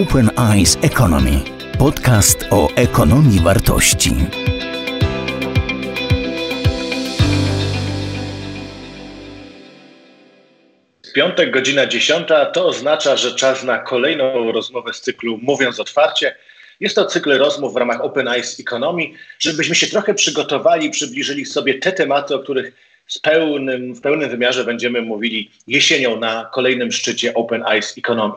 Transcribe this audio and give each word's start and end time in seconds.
Open 0.00 0.30
Eyes 0.52 0.78
Economy. 0.82 1.40
Podcast 1.78 2.46
o 2.50 2.68
ekonomii 2.76 3.40
wartości. 3.40 4.10
Piątek, 11.14 11.50
godzina 11.50 11.86
dziesiąta, 11.86 12.46
to 12.46 12.66
oznacza, 12.66 13.16
że 13.16 13.34
czas 13.34 13.64
na 13.64 13.78
kolejną 13.78 14.52
rozmowę 14.52 14.92
z 14.92 15.00
cyklu 15.00 15.38
Mówiąc 15.42 15.80
Otwarcie. 15.80 16.36
Jest 16.80 16.94
to 16.94 17.06
cykl 17.06 17.38
rozmów 17.38 17.74
w 17.74 17.76
ramach 17.76 18.00
Open 18.00 18.28
Eyes 18.28 18.60
Economy, 18.60 19.02
żebyśmy 19.38 19.74
się 19.74 19.86
trochę 19.86 20.14
przygotowali, 20.14 20.90
przybliżyli 20.90 21.46
sobie 21.46 21.74
te 21.74 21.92
tematy, 21.92 22.34
o 22.34 22.38
których 22.38 22.74
z 23.06 23.18
pełnym, 23.18 23.94
w 23.94 24.00
pełnym 24.00 24.30
wymiarze 24.30 24.64
będziemy 24.64 25.02
mówili 25.02 25.50
jesienią 25.66 26.20
na 26.20 26.50
kolejnym 26.52 26.92
szczycie 26.92 27.34
Open 27.34 27.64
Eyes 27.66 27.98
Economy. 27.98 28.34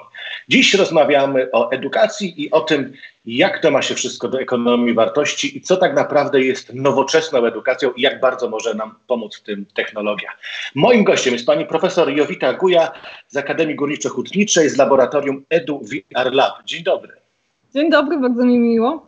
Dziś 0.50 0.74
rozmawiamy 0.74 1.52
o 1.52 1.72
edukacji 1.72 2.44
i 2.44 2.52
o 2.52 2.62
tym, 2.62 2.94
jak 3.26 3.62
to 3.62 3.72
ma 3.72 3.82
się 3.82 3.96
wszystko 3.96 4.28
do 4.28 4.40
ekonomii 4.40 4.94
wartości 4.94 5.58
i 5.58 5.62
co 5.62 5.78
tak 5.78 5.96
naprawdę 5.96 6.42
jest 6.42 6.74
nowoczesną 6.74 7.46
edukacją 7.46 7.92
i 7.92 8.02
jak 8.02 8.20
bardzo 8.20 8.50
może 8.50 8.74
nam 8.74 8.96
pomóc 9.08 9.38
w 9.38 9.44
tym 9.44 9.66
technologia. 9.74 10.30
Moim 10.76 11.04
gościem 11.04 11.34
jest 11.34 11.46
pani 11.46 11.66
profesor 11.66 12.10
Jowita 12.10 12.54
Guja 12.54 12.92
z 13.28 13.38
Akademii 13.38 13.76
Górniczo-Hutniczej 13.76 14.70
z 14.70 14.78
laboratorium 14.78 15.46
Edu 15.50 15.80
VR 15.80 16.34
Lab. 16.34 16.64
Dzień 16.66 16.84
dobry. 16.84 17.14
Dzień 17.74 17.92
dobry, 17.92 18.20
bardzo 18.20 18.46
mi 18.46 18.60
miło. 18.60 19.06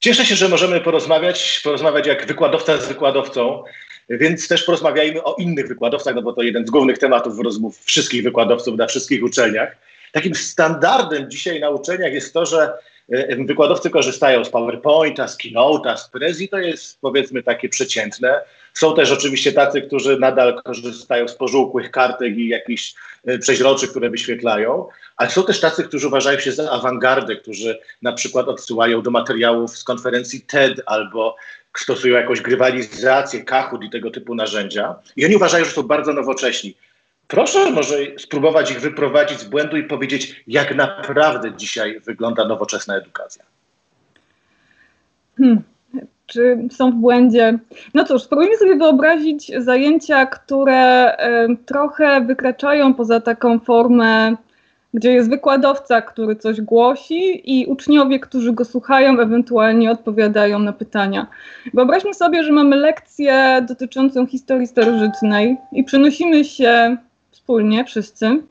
Cieszę 0.00 0.26
się, 0.26 0.34
że 0.34 0.48
możemy 0.48 0.80
porozmawiać, 0.80 1.60
porozmawiać 1.64 2.06
jak 2.06 2.26
wykładowca 2.26 2.76
z 2.76 2.88
wykładowcą, 2.88 3.62
więc 4.08 4.48
też 4.48 4.62
porozmawiajmy 4.62 5.22
o 5.22 5.34
innych 5.34 5.68
wykładowcach, 5.68 6.14
no 6.14 6.22
bo 6.22 6.32
to 6.32 6.42
jeden 6.42 6.66
z 6.66 6.70
głównych 6.70 6.98
tematów 6.98 7.40
rozmów 7.40 7.84
wszystkich 7.84 8.22
wykładowców 8.22 8.76
na 8.76 8.86
wszystkich 8.86 9.24
uczelniach. 9.24 9.76
Takim 10.12 10.34
standardem 10.34 11.30
dzisiaj 11.30 11.60
na 11.60 11.70
uczelniach 11.70 12.12
jest 12.12 12.34
to, 12.34 12.46
że 12.46 12.72
e, 13.12 13.44
wykładowcy 13.44 13.90
korzystają 13.90 14.44
z 14.44 14.50
PowerPointa, 14.50 15.28
z 15.28 15.38
Keynote'a, 15.38 15.96
z 15.96 16.08
Prezi, 16.08 16.48
to 16.48 16.58
jest 16.58 17.00
powiedzmy 17.00 17.42
takie 17.42 17.68
przeciętne. 17.68 18.40
Są 18.74 18.94
też 18.94 19.12
oczywiście 19.12 19.52
tacy, 19.52 19.82
którzy 19.82 20.18
nadal 20.18 20.62
korzystają 20.62 21.28
z 21.28 21.34
pożółkłych 21.34 21.90
kartek 21.90 22.36
i 22.36 22.48
jakichś 22.48 22.94
e, 23.24 23.38
przeźroczy, 23.38 23.88
które 23.88 24.10
wyświetlają, 24.10 24.88
ale 25.16 25.30
są 25.30 25.44
też 25.44 25.60
tacy, 25.60 25.84
którzy 25.84 26.06
uważają 26.06 26.38
się 26.38 26.52
za 26.52 26.70
awangardę, 26.70 27.36
którzy 27.36 27.78
na 28.02 28.12
przykład 28.12 28.48
odsyłają 28.48 29.02
do 29.02 29.10
materiałów 29.10 29.78
z 29.78 29.84
konferencji 29.84 30.40
TED 30.40 30.80
albo 30.86 31.36
stosują 31.76 32.16
jakąś 32.16 32.40
grywalizację, 32.40 33.44
Kahoot 33.44 33.84
i 33.84 33.90
tego 33.90 34.10
typu 34.10 34.34
narzędzia. 34.34 34.94
I 35.16 35.24
oni 35.24 35.36
uważają, 35.36 35.64
że 35.64 35.70
są 35.70 35.82
bardzo 35.82 36.12
nowocześni. 36.12 36.74
Proszę 37.32 37.70
może 37.70 37.96
spróbować 38.18 38.70
ich 38.70 38.80
wyprowadzić 38.80 39.38
z 39.38 39.44
błędu 39.44 39.76
i 39.76 39.84
powiedzieć, 39.84 40.44
jak 40.46 40.74
naprawdę 40.74 41.56
dzisiaj 41.56 42.00
wygląda 42.00 42.44
nowoczesna 42.44 42.96
edukacja. 42.96 43.44
Hmm. 45.38 45.62
Czy 46.26 46.58
są 46.70 46.90
w 46.90 46.94
błędzie? 46.94 47.58
No 47.94 48.04
cóż, 48.04 48.22
spróbujmy 48.22 48.56
sobie 48.56 48.76
wyobrazić 48.76 49.52
zajęcia, 49.58 50.26
które 50.26 51.12
y, 51.12 51.56
trochę 51.66 52.20
wykraczają 52.20 52.94
poza 52.94 53.20
taką 53.20 53.60
formę 53.60 54.36
gdzie 54.94 55.12
jest 55.12 55.30
wykładowca, 55.30 56.02
który 56.02 56.36
coś 56.36 56.60
głosi 56.60 57.52
i 57.60 57.66
uczniowie, 57.66 58.20
którzy 58.20 58.52
go 58.52 58.64
słuchają, 58.64 59.20
ewentualnie 59.20 59.90
odpowiadają 59.90 60.58
na 60.58 60.72
pytania. 60.72 61.26
Wyobraźmy 61.74 62.14
sobie, 62.14 62.44
że 62.44 62.52
mamy 62.52 62.76
lekcję 62.76 63.64
dotyczącą 63.68 64.26
historii 64.26 64.66
starożytnej 64.66 65.56
i 65.72 65.84
przenosimy 65.84 66.44
się 66.44 66.96
wspólnie, 67.42 67.84
wszyscy, 67.84 68.42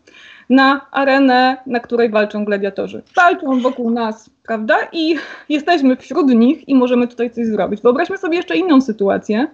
na 0.50 0.82
arenę, 0.92 1.58
na 1.66 1.80
której 1.80 2.10
walczą 2.10 2.46
gladiatorzy. 2.46 3.02
Walczą 3.16 3.60
wokół 3.60 3.92
nas, 3.92 4.30
prawda? 4.44 4.76
I 4.92 5.16
jesteśmy 5.50 5.96
wśród 5.96 6.30
nich 6.30 6.70
i 6.70 6.76
możemy 6.76 7.08
tutaj 7.08 7.32
coś 7.32 7.46
zrobić. 7.46 7.82
Wyobraźmy 7.82 8.18
sobie 8.18 8.38
jeszcze 8.38 8.58
inną 8.58 8.82
sytuację, 8.82 9.48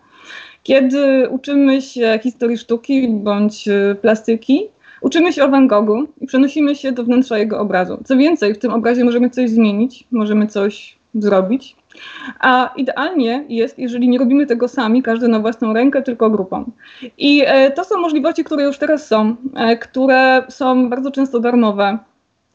kiedy 0.64 1.30
uczymy 1.30 1.82
się 1.82 2.20
historii 2.24 2.58
sztuki 2.58 3.08
bądź 3.08 3.66
plastyki 4.02 4.70
Uczymy 5.02 5.34
się 5.34 5.44
o 5.44 5.50
Van 5.50 5.68
Goghu 5.68 6.08
i 6.22 6.28
przenosimy 6.28 6.76
się 6.76 6.92
do 6.92 7.04
wnętrza 7.04 7.38
jego 7.38 7.60
obrazu. 7.60 7.98
Co 8.06 8.18
więcej, 8.18 8.54
w 8.54 8.60
tym 8.60 8.74
obrazie 8.74 9.06
możemy 9.06 9.30
coś 9.30 9.50
zmienić, 9.50 10.04
możemy 10.12 10.48
coś 10.48 10.98
zrobić. 11.16 11.76
A 12.40 12.74
idealnie 12.76 13.46
jest, 13.50 13.80
jeżeli 13.80 14.10
nie 14.10 14.20
robimy 14.20 14.46
tego 14.46 14.68
sami, 14.68 15.04
każdy 15.04 15.28
na 15.28 15.40
własną 15.40 15.74
rękę, 15.74 16.02
tylko 16.02 16.30
grupą. 16.30 16.72
I 17.18 17.44
e, 17.46 17.72
to 17.72 17.84
są 17.84 17.98
możliwości, 17.98 18.44
które 18.44 18.64
już 18.64 18.78
teraz 18.78 19.08
są, 19.08 19.36
e, 19.56 19.78
które 19.78 20.44
są 20.50 20.90
bardzo 20.90 21.12
często 21.12 21.40
darmowe. 21.40 21.98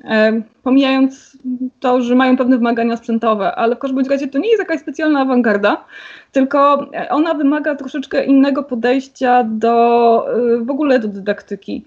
E, 0.05 0.43
pomijając 0.63 1.39
to, 1.81 2.03
że 2.03 2.15
mają 2.15 2.37
pewne 2.37 2.57
wymagania 2.57 2.97
sprzętowe, 2.97 3.55
ale 3.55 3.77
w 3.77 3.79
każdym 3.79 4.07
razie 4.07 4.29
to 4.29 4.39
nie 4.39 4.49
jest 4.49 4.59
jakaś 4.59 4.81
specjalna 4.81 5.21
awangarda, 5.21 5.85
tylko 6.33 6.87
ona 7.11 7.35
wymaga 7.35 7.75
troszeczkę 7.75 8.25
innego 8.25 8.63
podejścia 8.63 9.45
do 9.45 10.27
w 10.61 10.71
ogóle 10.71 10.99
do 10.99 11.09
dydaktyki. 11.09 11.85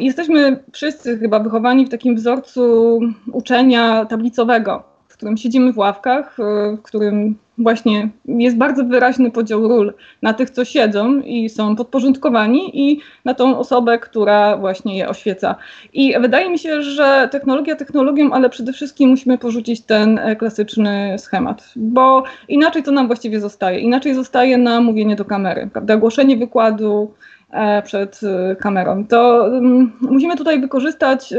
Jesteśmy 0.00 0.56
wszyscy 0.72 1.18
chyba 1.18 1.38
wychowani 1.38 1.86
w 1.86 1.88
takim 1.88 2.16
wzorcu 2.16 3.00
uczenia 3.32 4.04
tablicowego, 4.04 4.93
w 5.14 5.16
którym 5.16 5.36
siedzimy 5.36 5.72
w 5.72 5.78
ławkach, 5.78 6.36
w 6.78 6.82
którym 6.82 7.38
właśnie 7.58 8.08
jest 8.24 8.56
bardzo 8.56 8.84
wyraźny 8.84 9.30
podział 9.30 9.68
ról 9.68 9.94
na 10.22 10.32
tych, 10.32 10.50
co 10.50 10.64
siedzą 10.64 11.20
i 11.20 11.48
są 11.48 11.76
podporządkowani 11.76 12.90
i 12.90 13.00
na 13.24 13.34
tą 13.34 13.58
osobę, 13.58 13.98
która 13.98 14.56
właśnie 14.56 14.98
je 14.98 15.08
oświeca. 15.08 15.56
I 15.92 16.14
wydaje 16.20 16.50
mi 16.50 16.58
się, 16.58 16.82
że 16.82 17.28
technologia 17.32 17.76
technologią, 17.76 18.32
ale 18.32 18.50
przede 18.50 18.72
wszystkim 18.72 19.10
musimy 19.10 19.38
porzucić 19.38 19.80
ten 19.80 20.18
e, 20.18 20.36
klasyczny 20.36 21.16
schemat, 21.18 21.72
bo 21.76 22.22
inaczej 22.48 22.82
to 22.82 22.90
nam 22.90 23.06
właściwie 23.06 23.40
zostaje. 23.40 23.78
Inaczej 23.78 24.14
zostaje 24.14 24.58
nam 24.58 24.84
mówienie 24.84 25.16
do 25.16 25.24
kamery, 25.24 25.68
prawda? 25.72 25.96
Głoszenie 25.96 26.36
wykładu 26.36 27.14
e, 27.50 27.82
przed 27.82 28.20
e, 28.22 28.56
kamerą. 28.56 29.06
To 29.06 29.44
um, 29.52 29.92
musimy 30.00 30.36
tutaj 30.36 30.60
wykorzystać 30.60 31.34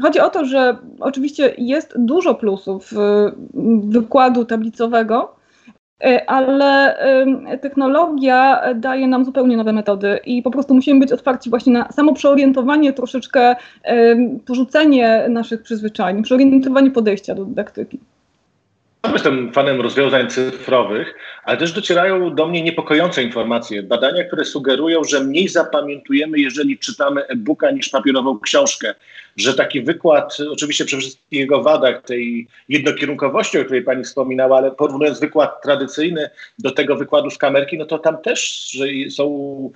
Chodzi 0.00 0.20
o 0.20 0.30
to, 0.30 0.44
że 0.44 0.76
oczywiście 1.00 1.54
jest 1.58 1.94
dużo 1.98 2.34
plusów 2.34 2.92
y, 2.92 2.96
wykładu 3.88 4.44
tablicowego, 4.44 5.34
y, 6.06 6.26
ale 6.26 6.96
technologia 7.60 8.62
daje 8.74 9.08
nam 9.08 9.24
zupełnie 9.24 9.56
nowe 9.56 9.72
metody 9.72 10.18
i 10.26 10.42
po 10.42 10.50
prostu 10.50 10.74
musimy 10.74 11.00
być 11.00 11.12
otwarci 11.12 11.50
właśnie 11.50 11.72
na 11.72 11.92
samo 11.92 12.14
przeorientowanie, 12.14 12.92
troszeczkę 12.92 13.56
porzucenie 14.46 15.26
naszych 15.28 15.62
przyzwyczajeń, 15.62 16.22
przeorientowanie 16.22 16.90
podejścia 16.90 17.34
do 17.34 17.44
dydaktyki. 17.44 18.00
Jestem 19.12 19.52
fanem 19.52 19.80
rozwiązań 19.80 20.30
cyfrowych, 20.30 21.14
ale 21.44 21.56
też 21.56 21.72
docierają 21.72 22.34
do 22.34 22.46
mnie 22.46 22.62
niepokojące 22.62 23.22
informacje. 23.22 23.82
Badania, 23.82 24.24
które 24.24 24.44
sugerują, 24.44 25.04
że 25.04 25.20
mniej 25.20 25.48
zapamiętujemy, 25.48 26.38
jeżeli 26.38 26.78
czytamy 26.78 27.26
e-booka 27.26 27.70
niż 27.70 27.88
papierową 27.88 28.40
książkę. 28.40 28.94
Że 29.36 29.54
taki 29.54 29.82
wykład, 29.82 30.36
oczywiście 30.50 30.84
przy 30.84 30.98
wszystkich 30.98 31.40
jego 31.40 31.62
wadach, 31.62 32.02
tej 32.02 32.46
jednokierunkowości, 32.68 33.58
o 33.58 33.64
której 33.64 33.82
pani 33.82 34.04
wspominała, 34.04 34.56
ale 34.56 34.70
porównując 34.70 35.20
wykład 35.20 35.62
tradycyjny 35.62 36.30
do 36.58 36.70
tego 36.70 36.96
wykładu 36.96 37.30
z 37.30 37.38
kamerki, 37.38 37.78
no 37.78 37.86
to 37.86 37.98
tam 37.98 38.18
też 38.18 38.70
są 39.10 39.70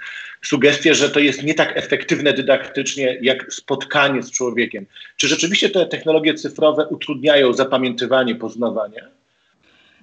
sugestie, 0.47 0.95
że 0.95 1.11
to 1.11 1.21
jest 1.21 1.43
nie 1.43 1.55
tak 1.55 1.77
efektywne 1.77 2.33
dydaktycznie 2.33 3.19
jak 3.23 3.53
spotkanie 3.53 4.23
z 4.23 4.31
człowiekiem. 4.31 4.87
Czy 5.17 5.29
rzeczywiście 5.29 5.71
te 5.71 5.87
technologie 5.87 6.35
cyfrowe 6.35 6.87
utrudniają 6.87 7.53
zapamiętywanie, 7.53 8.35
poznawanie? 8.35 9.03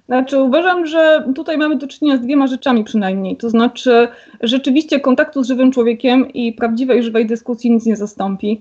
Znaczy, 0.06 0.38
uważam, 0.38 0.86
że 0.86 1.24
tutaj 1.34 1.58
mamy 1.58 1.76
do 1.76 1.86
czynienia 1.86 2.16
z 2.16 2.20
dwiema 2.20 2.46
rzeczami 2.46 2.84
przynajmniej. 2.84 3.36
To 3.36 3.50
znaczy, 3.50 4.08
rzeczywiście 4.40 5.00
kontaktu 5.00 5.42
z 5.42 5.48
żywym 5.48 5.72
człowiekiem 5.72 6.32
i 6.32 6.52
prawdziwej, 6.52 7.02
żywej 7.02 7.26
dyskusji 7.26 7.70
nic 7.70 7.86
nie 7.86 7.96
zastąpi. 7.96 8.60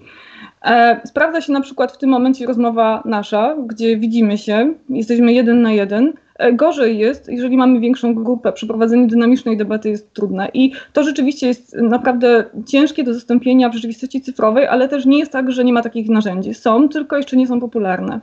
E, 0.65 1.01
sprawdza 1.05 1.41
się 1.41 1.53
na 1.53 1.61
przykład 1.61 1.91
w 1.91 1.97
tym 1.97 2.09
momencie 2.09 2.45
rozmowa 2.45 3.03
nasza, 3.05 3.55
gdzie 3.67 3.97
widzimy 3.97 4.37
się, 4.37 4.73
jesteśmy 4.89 5.33
jeden 5.33 5.61
na 5.61 5.71
jeden. 5.71 6.13
E, 6.35 6.53
gorzej 6.53 6.97
jest, 6.97 7.29
jeżeli 7.29 7.57
mamy 7.57 7.79
większą 7.79 8.15
grupę. 8.15 8.53
Przeprowadzenie 8.53 9.07
dynamicznej 9.07 9.57
debaty 9.57 9.89
jest 9.89 10.13
trudne 10.13 10.49
i 10.53 10.71
to 10.93 11.03
rzeczywiście 11.03 11.47
jest 11.47 11.75
naprawdę 11.75 12.43
ciężkie 12.67 13.03
do 13.03 13.13
zastąpienia 13.13 13.69
w 13.69 13.73
rzeczywistości 13.73 14.21
cyfrowej, 14.21 14.67
ale 14.67 14.89
też 14.89 15.05
nie 15.05 15.19
jest 15.19 15.31
tak, 15.31 15.51
że 15.51 15.63
nie 15.63 15.73
ma 15.73 15.81
takich 15.81 16.09
narzędzi. 16.09 16.53
Są, 16.53 16.89
tylko 16.89 17.17
jeszcze 17.17 17.37
nie 17.37 17.47
są 17.47 17.59
popularne. 17.59 18.19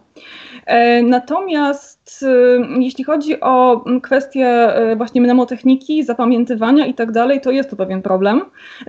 E, 0.67 1.03
natomiast 2.11 2.25
jeśli 2.81 3.05
chodzi 3.05 3.41
o 3.41 3.85
kwestie 4.03 4.73
właśnie 4.97 5.21
mnemotechniki, 5.21 6.05
zapamiętywania 6.05 6.87
i 6.87 6.95
tak 6.95 7.13
dalej, 7.13 7.41
to 7.41 7.51
jest 7.51 7.71
to 7.71 7.77
pewien 7.77 8.03
problem. 8.03 8.43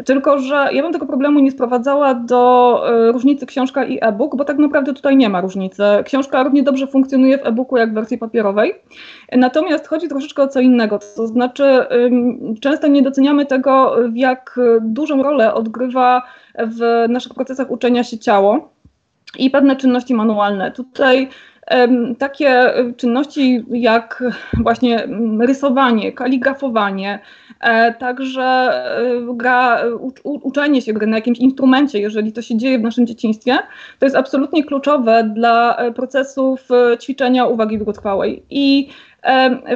Tylko, 0.06 0.40
że 0.40 0.70
ja 0.74 0.84
bym 0.84 0.94
tego 0.94 1.06
problemu 1.06 1.40
nie 1.40 1.52
sprowadzała 1.52 2.14
do 2.14 2.84
różnicy 3.14 3.46
książka 3.46 3.86
i 3.86 3.98
e-book, 4.02 4.36
bo 4.36 4.46
tak 4.46 4.58
naprawdę 4.58 4.94
tutaj 4.94 5.18
nie 5.18 5.30
ma 5.30 5.42
różnicy. 5.42 5.84
Książka 6.06 6.44
równie 6.44 6.64
dobrze 6.64 6.88
funkcjonuje 6.88 7.38
w 7.38 7.46
e-booku 7.46 7.78
jak 7.78 7.92
w 7.92 7.94
wersji 7.94 8.18
papierowej. 8.18 8.74
Natomiast 9.32 9.88
chodzi 9.88 10.08
troszeczkę 10.08 10.44
o 10.44 10.48
co 10.48 10.60
innego. 10.60 11.00
To 11.16 11.28
znaczy, 11.28 11.64
często 12.62 12.88
nie 12.88 13.02
doceniamy 13.02 13.46
tego, 13.46 13.96
jak 14.14 14.60
dużą 14.82 15.24
rolę 15.24 15.54
odgrywa 15.54 16.22
w 16.58 17.06
naszych 17.10 17.34
procesach 17.34 17.72
uczenia 17.72 18.04
się 18.04 18.18
ciało. 18.18 18.72
i 19.38 19.50
pewne 19.50 19.76
czynności 19.76 20.14
manualne. 20.14 20.72
Tutaj 20.72 21.30
takie 22.18 22.74
czynności 22.98 23.66
jak 23.72 24.24
właśnie 24.54 25.08
rysowanie, 25.40 26.12
kaligrafowanie, 26.12 27.20
e, 27.60 27.94
także 27.94 28.44
e, 28.44 29.36
gra, 29.36 29.84
uczenie 30.24 30.82
się 30.82 30.94
gry 30.94 31.08
na 31.08 31.18
jakimś 31.18 31.40
instrumencie, 31.40 32.00
jeżeli 32.00 32.34
to 32.34 32.42
się 32.42 32.58
dzieje 32.58 32.80
w 32.80 32.82
naszym 32.82 33.08
dzieciństwie, 33.08 33.58
to 34.00 34.06
jest 34.06 34.16
absolutnie 34.16 34.64
kluczowe 34.64 35.32
dla 35.36 35.78
e, 35.78 35.92
procesów 35.92 36.68
ćwiczenia 37.02 37.46
uwagi 37.46 37.78
długotrwałej. 37.78 38.44
I 38.50 38.90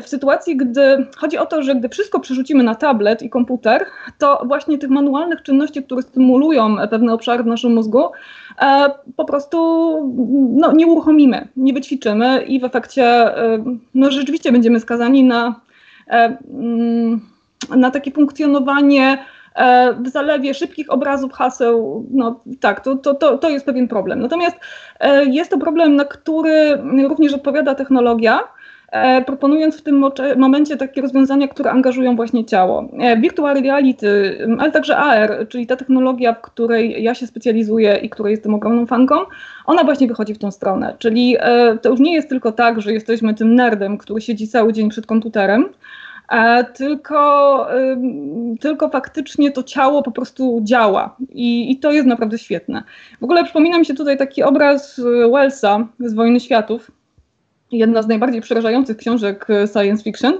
w 0.02 0.08
sytuacji, 0.08 0.58
gdy 0.58 1.06
chodzi 1.18 1.38
o 1.38 1.46
to, 1.46 1.64
że 1.64 1.76
gdy 1.76 1.90
wszystko 1.90 2.20
przerzucimy 2.20 2.64
na 2.64 2.76
tablet 2.76 3.22
i 3.22 3.30
komputer, 3.30 3.86
to 4.18 4.42
właśnie 4.46 4.78
tych 4.78 4.90
manualnych 4.90 5.42
czynności, 5.42 5.84
które 5.84 6.02
stymulują 6.02 6.76
pewne 6.90 7.14
obszary 7.14 7.44
w 7.44 7.48
naszym 7.48 7.74
mózgu, 7.74 8.04
e, 8.62 8.90
po 9.16 9.26
prostu 9.26 9.58
no, 10.56 10.72
nie 10.72 10.88
uruchomimy, 10.88 11.48
nie 11.58 11.74
wyćwiczymy 11.74 12.44
i 12.44 12.60
w 12.60 12.64
efekcie 12.64 13.32
no, 13.94 14.12
rzeczywiście 14.12 14.52
będziemy 14.52 14.80
skazani 14.80 15.24
na, 15.24 15.60
e, 16.08 16.38
mm, 16.54 17.22
na 17.76 17.92
takie 17.92 18.12
funkcjonowanie 18.12 19.18
e, 19.56 19.94
w 19.94 20.10
zalewie 20.10 20.54
szybkich 20.54 20.92
obrazów, 20.92 21.34
haseł, 21.34 22.06
no 22.12 22.40
tak, 22.60 22.80
to, 22.80 22.96
to, 22.96 23.14
to, 23.14 23.38
to 23.38 23.50
jest 23.50 23.66
pewien 23.66 23.88
problem. 23.88 24.20
Natomiast 24.20 24.58
jest 25.26 25.52
to 25.52 25.58
problem, 25.58 25.96
na 25.96 26.06
który 26.06 26.78
również 27.08 27.34
odpowiada 27.34 27.76
technologia, 27.76 28.40
E, 28.40 28.55
proponując 29.26 29.78
w 29.78 29.82
tym 29.82 30.06
momencie 30.38 30.78
takie 30.78 31.02
rozwiązania, 31.02 31.48
które 31.48 31.72
angażują 31.72 32.16
właśnie 32.16 32.46
ciało. 32.46 32.90
E, 33.00 33.18
virtual 33.18 33.62
reality, 33.64 34.38
ale 34.60 34.72
także 34.72 34.98
AR, 34.98 35.48
czyli 35.50 35.68
ta 35.68 35.76
technologia, 35.76 36.34
w 36.34 36.42
której 36.42 37.04
ja 37.04 37.16
się 37.16 37.28
specjalizuję 37.28 37.96
i 37.96 38.10
której 38.10 38.32
jestem 38.32 38.54
ogromną 38.54 38.86
fanką, 38.86 39.16
ona 39.66 39.84
właśnie 39.84 40.08
wychodzi 40.08 40.34
w 40.34 40.40
tą 40.40 40.52
stronę. 40.52 40.96
Czyli 41.00 41.36
e, 41.40 41.78
to 41.78 41.90
już 41.90 42.00
nie 42.00 42.14
jest 42.14 42.30
tylko 42.30 42.52
tak, 42.52 42.82
że 42.82 42.94
jesteśmy 42.94 43.34
tym 43.34 43.56
nerdem, 43.56 43.98
który 43.98 44.22
siedzi 44.22 44.48
cały 44.48 44.74
dzień 44.74 44.90
przed 44.90 45.06
komputerem, 45.06 45.70
tylko, 46.74 47.68
tylko 48.60 48.90
faktycznie 48.90 49.52
to 49.52 49.64
ciało 49.64 50.04
po 50.04 50.12
prostu 50.12 50.60
działa 50.64 51.16
I, 51.30 51.72
i 51.72 51.80
to 51.80 51.92
jest 51.92 52.08
naprawdę 52.08 52.38
świetne. 52.38 52.84
W 53.22 53.24
ogóle 53.24 53.44
przypomina 53.44 53.80
mi 53.80 53.86
się 53.86 53.94
tutaj 53.94 54.18
taki 54.18 54.44
obraz 54.44 55.02
Wellsa 55.32 55.88
z 56.00 56.14
Wojny 56.14 56.40
Światów, 56.40 56.92
jedna 57.72 58.02
z 58.02 58.08
najbardziej 58.08 58.42
przerażających 58.42 58.98
książek 58.98 59.48
e, 59.50 59.68
science 59.68 60.04
fiction, 60.04 60.34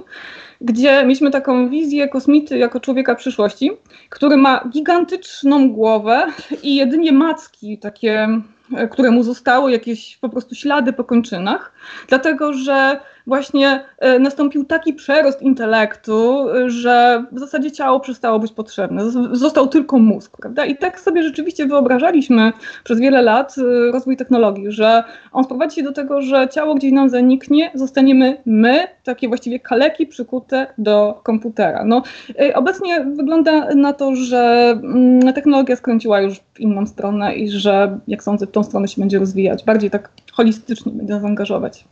gdzie 0.60 1.02
mieliśmy 1.02 1.30
taką 1.30 1.68
wizję 1.68 2.08
kosmity 2.08 2.58
jako 2.58 2.80
człowieka 2.80 3.14
przyszłości, 3.14 3.70
który 4.08 4.36
ma 4.36 4.68
gigantyczną 4.72 5.70
głowę 5.70 6.26
i 6.62 6.76
jedynie 6.76 7.12
macki 7.12 7.78
takie, 7.78 8.28
e, 8.76 8.88
które 8.88 9.10
mu 9.10 9.22
zostały, 9.22 9.72
jakieś 9.72 10.16
po 10.16 10.28
prostu 10.28 10.54
ślady 10.54 10.92
po 10.92 11.04
kończynach, 11.04 11.72
dlatego 12.08 12.52
że 12.52 13.00
właśnie 13.26 13.80
e, 13.98 14.18
nastąpił 14.18 14.64
taki 14.64 14.94
przerost 14.94 15.42
intelektu, 15.42 16.46
że 16.66 17.24
w 17.32 17.38
zasadzie 17.38 17.72
ciało 17.72 18.00
przestało 18.00 18.38
być 18.38 18.52
potrzebne. 18.52 19.10
Został 19.32 19.66
tylko 19.66 19.98
mózg, 19.98 20.36
prawda? 20.36 20.64
I 20.64 20.76
tak 20.76 21.00
sobie 21.00 21.22
rzeczywiście 21.22 21.66
wyobrażaliśmy 21.66 22.52
przez 22.84 23.00
wiele 23.00 23.22
lat 23.22 23.54
e, 23.58 23.92
rozwój 23.92 24.16
technologii, 24.16 24.72
że 24.72 25.04
on 25.32 25.44
sprowadzi 25.44 25.76
się 25.76 25.82
do 25.82 25.92
tego, 25.92 26.22
że 26.22 26.48
ciało 26.48 26.74
gdzieś 26.74 26.92
nam 26.92 27.08
zaniknie, 27.08 27.70
zostaniemy 27.74 28.36
my, 28.46 28.88
takie 29.04 29.28
właściwie 29.28 29.60
kaleki 29.60 30.06
przykute 30.06 30.66
do 30.78 31.20
komputera. 31.22 31.84
No, 31.84 32.02
e, 32.40 32.54
obecnie 32.54 33.04
wygląda 33.04 33.74
na 33.74 33.92
to, 33.92 34.16
że 34.16 34.70
mm, 34.82 35.32
technologia 35.32 35.76
skręciła 35.76 36.20
już 36.20 36.38
w 36.54 36.60
inną 36.60 36.86
stronę 36.86 37.34
i 37.34 37.48
że, 37.48 37.98
jak 38.08 38.22
sądzę, 38.22 38.46
w 38.46 38.50
tą 38.50 38.62
stronę 38.62 38.88
się 38.88 39.00
będzie 39.00 39.18
rozwijać. 39.18 39.64
Bardziej 39.64 39.90
tak 39.90 40.10
holistycznie 40.32 40.92
będzie 40.92 41.20
zaangażować 41.20 41.84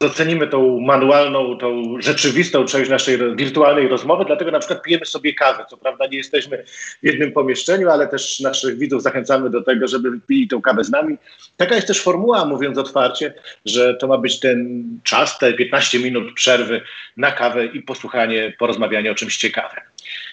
docenimy 0.00 0.46
tą 0.46 0.80
manualną, 0.80 1.58
tą 1.58 2.00
rzeczywistą 2.00 2.64
część 2.64 2.90
naszej 2.90 3.36
wirtualnej 3.36 3.88
rozmowy, 3.88 4.24
dlatego 4.24 4.50
na 4.50 4.58
przykład 4.58 4.82
pijemy 4.82 5.06
sobie 5.06 5.34
kawę. 5.34 5.64
Co 5.70 5.76
prawda 5.76 6.06
nie 6.06 6.16
jesteśmy 6.16 6.64
w 7.02 7.06
jednym 7.06 7.32
pomieszczeniu, 7.32 7.90
ale 7.90 8.08
też 8.08 8.40
naszych 8.40 8.78
widzów 8.78 9.02
zachęcamy 9.02 9.50
do 9.50 9.62
tego, 9.62 9.88
żeby 9.88 10.20
pili 10.26 10.48
tą 10.48 10.62
kawę 10.62 10.84
z 10.84 10.90
nami. 10.90 11.16
Taka 11.56 11.74
jest 11.74 11.86
też 11.86 12.02
formuła, 12.02 12.44
mówiąc 12.44 12.78
otwarcie, 12.78 13.34
że 13.64 13.94
to 13.94 14.06
ma 14.06 14.18
być 14.18 14.40
ten 14.40 14.84
czas, 15.04 15.38
te 15.38 15.52
15 15.52 15.98
minut 15.98 16.34
przerwy 16.34 16.80
na 17.16 17.32
kawę 17.32 17.66
i 17.66 17.82
posłuchanie, 17.82 18.52
porozmawianie 18.58 19.10
o 19.10 19.14
czymś 19.14 19.36
ciekawym. 19.36 19.80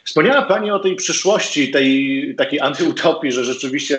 Wspomniała 0.04 0.42
Pani 0.42 0.72
o 0.72 0.80
tej 0.80 0.96
przyszłości, 0.96 1.72
tej 1.72 2.36
takiej 2.38 2.60
antyutopii, 2.60 3.32
że 3.32 3.44
rzeczywiście 3.44 3.98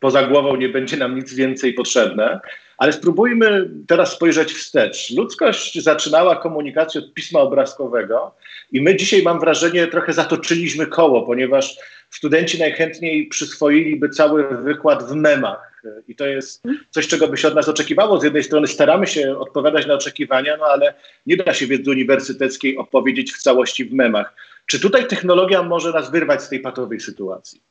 poza 0.00 0.22
głową 0.22 0.56
nie 0.56 0.68
będzie 0.68 0.96
nam 0.96 1.16
nic 1.16 1.34
więcej 1.34 1.74
potrzebne. 1.74 2.40
Ale 2.78 2.92
spróbujmy 2.92 3.70
teraz 3.88 4.12
spojrzeć 4.12 4.52
wstecz. 4.52 5.10
Ludzkość 5.10 5.82
zaczynała 5.82 6.36
komunikację 6.36 7.00
od 7.00 7.14
pisma 7.14 7.40
obrazkowego 7.40 8.34
i 8.72 8.82
my 8.82 8.96
dzisiaj, 8.96 9.22
mam 9.22 9.40
wrażenie, 9.40 9.86
trochę 9.86 10.12
zatoczyliśmy 10.12 10.86
koło, 10.86 11.22
ponieważ 11.22 11.76
studenci 12.10 12.58
najchętniej 12.58 13.26
przyswoiliby 13.26 14.08
cały 14.08 14.56
wykład 14.56 15.02
w 15.08 15.14
memach. 15.14 15.72
I 16.08 16.16
to 16.16 16.26
jest 16.26 16.62
coś, 16.90 17.08
czego 17.08 17.28
by 17.28 17.36
się 17.36 17.48
od 17.48 17.54
nas 17.54 17.68
oczekiwało. 17.68 18.20
Z 18.20 18.24
jednej 18.24 18.44
strony 18.44 18.66
staramy 18.66 19.06
się 19.06 19.38
odpowiadać 19.38 19.86
na 19.86 19.94
oczekiwania, 19.94 20.56
no 20.56 20.64
ale 20.64 20.94
nie 21.26 21.36
da 21.36 21.54
się 21.54 21.66
wiedzy 21.66 21.90
uniwersyteckiej 21.90 22.76
opowiedzieć 22.76 23.32
w 23.32 23.42
całości 23.42 23.84
w 23.84 23.92
memach. 23.92 24.34
Czy 24.66 24.80
tutaj 24.80 25.06
technologia 25.06 25.62
może 25.62 25.92
nas 25.92 26.10
wyrwać 26.10 26.42
z 26.42 26.48
tej 26.48 26.60
patowej 26.60 27.00
sytuacji? 27.00 27.62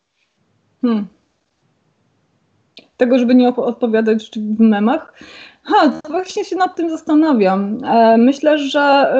Hmm 0.81 1.07
tego, 3.01 3.19
żeby 3.19 3.35
nie 3.35 3.49
odpowiadać 3.49 4.29
w 4.35 4.59
memach. 4.59 5.13
Ha, 5.63 5.91
właśnie 6.09 6.45
się 6.45 6.55
nad 6.55 6.75
tym 6.75 6.89
zastanawiam. 6.89 7.77
E, 7.85 8.17
myślę, 8.17 8.57
że 8.57 9.13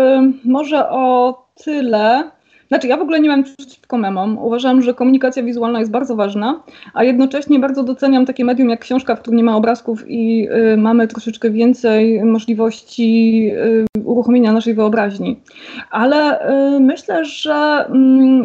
y, 0.46 0.50
może 0.50 0.90
o 0.90 1.36
tyle. 1.64 2.32
Znaczy, 2.68 2.88
ja 2.88 2.98
w 2.98 3.02
ogóle 3.02 3.20
nie 3.20 3.30
mam 3.30 3.44
przeciwko 3.44 3.98
memom. 3.98 4.38
Uważam, 4.38 4.82
że 4.82 4.94
komunikacja 4.94 5.44
wizualna 5.44 5.80
jest 5.80 5.92
bardzo 5.92 6.16
ważna, 6.16 6.64
a 6.94 7.04
jednocześnie 7.04 7.60
bardzo 7.60 7.84
doceniam 7.84 8.26
takie 8.26 8.46
medium 8.46 8.70
jak 8.70 8.80
książka, 8.80 9.16
w 9.16 9.22
którym 9.22 9.38
nie 9.38 9.44
ma 9.44 9.56
obrazków 9.56 10.04
i 10.08 10.48
y, 10.74 10.78
mamy 10.78 11.08
troszeczkę 11.08 11.50
więcej 11.50 12.24
możliwości 12.24 13.50
y, 13.98 14.04
uruchomienia 14.04 14.54
naszej 14.54 14.74
wyobraźni. 14.74 15.40
Ale 15.92 16.50
y, 16.76 16.80
myślę, 16.80 17.26
że 17.26 17.86